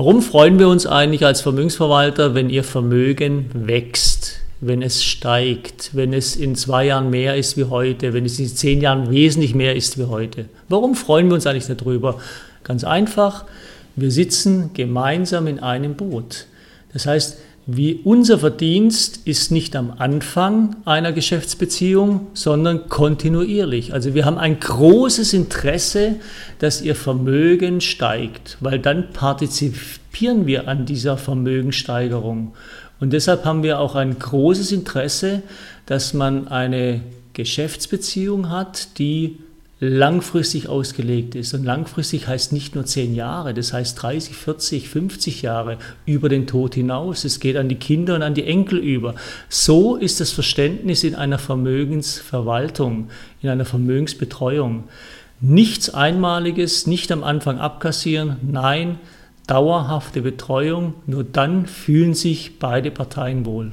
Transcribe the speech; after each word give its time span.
Warum 0.00 0.22
freuen 0.22 0.58
wir 0.58 0.66
uns 0.68 0.86
eigentlich 0.86 1.26
als 1.26 1.42
Vermögensverwalter, 1.42 2.34
wenn 2.34 2.48
Ihr 2.48 2.64
Vermögen 2.64 3.50
wächst, 3.52 4.40
wenn 4.62 4.80
es 4.80 5.04
steigt, 5.04 5.90
wenn 5.94 6.14
es 6.14 6.36
in 6.36 6.54
zwei 6.54 6.86
Jahren 6.86 7.10
mehr 7.10 7.36
ist 7.36 7.58
wie 7.58 7.64
heute, 7.64 8.14
wenn 8.14 8.24
es 8.24 8.38
in 8.38 8.46
zehn 8.46 8.80
Jahren 8.80 9.10
wesentlich 9.10 9.54
mehr 9.54 9.76
ist 9.76 9.98
wie 9.98 10.04
heute? 10.04 10.46
Warum 10.70 10.94
freuen 10.94 11.28
wir 11.28 11.34
uns 11.34 11.46
eigentlich 11.46 11.66
darüber? 11.66 12.18
Ganz 12.64 12.82
einfach, 12.82 13.44
wir 13.94 14.10
sitzen 14.10 14.70
gemeinsam 14.72 15.46
in 15.46 15.58
einem 15.58 15.96
Boot. 15.96 16.46
Das 16.94 17.04
heißt, 17.04 17.36
wie 17.72 18.00
unser 18.02 18.38
Verdienst 18.38 19.20
ist 19.26 19.52
nicht 19.52 19.76
am 19.76 19.92
Anfang 19.96 20.76
einer 20.84 21.12
Geschäftsbeziehung, 21.12 22.28
sondern 22.34 22.88
kontinuierlich. 22.88 23.92
Also 23.92 24.14
wir 24.14 24.24
haben 24.24 24.38
ein 24.38 24.58
großes 24.58 25.32
Interesse, 25.32 26.16
dass 26.58 26.82
ihr 26.82 26.96
Vermögen 26.96 27.80
steigt, 27.80 28.56
weil 28.60 28.78
dann 28.78 29.12
partizipieren 29.12 30.46
wir 30.46 30.68
an 30.68 30.84
dieser 30.84 31.16
Vermögensteigerung. 31.16 32.54
Und 32.98 33.12
deshalb 33.12 33.44
haben 33.44 33.62
wir 33.62 33.78
auch 33.78 33.94
ein 33.94 34.18
großes 34.18 34.72
Interesse, 34.72 35.42
dass 35.86 36.12
man 36.12 36.48
eine 36.48 37.02
Geschäftsbeziehung 37.34 38.50
hat, 38.50 38.98
die 38.98 39.38
langfristig 39.80 40.68
ausgelegt 40.68 41.34
ist. 41.34 41.54
Und 41.54 41.64
langfristig 41.64 42.28
heißt 42.28 42.52
nicht 42.52 42.74
nur 42.74 42.84
zehn 42.84 43.14
Jahre, 43.14 43.54
das 43.54 43.72
heißt 43.72 44.00
30, 44.00 44.36
40, 44.36 44.88
50 44.88 45.42
Jahre 45.42 45.78
über 46.04 46.28
den 46.28 46.46
Tod 46.46 46.74
hinaus. 46.74 47.24
Es 47.24 47.40
geht 47.40 47.56
an 47.56 47.70
die 47.70 47.76
Kinder 47.76 48.14
und 48.14 48.22
an 48.22 48.34
die 48.34 48.44
Enkel 48.44 48.78
über. 48.78 49.14
So 49.48 49.96
ist 49.96 50.20
das 50.20 50.30
Verständnis 50.30 51.02
in 51.02 51.14
einer 51.14 51.38
Vermögensverwaltung, 51.38 53.08
in 53.40 53.48
einer 53.48 53.64
Vermögensbetreuung. 53.64 54.84
Nichts 55.40 55.88
Einmaliges, 55.88 56.86
nicht 56.86 57.10
am 57.10 57.24
Anfang 57.24 57.58
abkassieren, 57.58 58.36
nein, 58.42 58.98
dauerhafte 59.46 60.20
Betreuung, 60.20 60.92
nur 61.06 61.24
dann 61.24 61.64
fühlen 61.64 62.12
sich 62.12 62.58
beide 62.58 62.90
Parteien 62.90 63.46
wohl. 63.46 63.72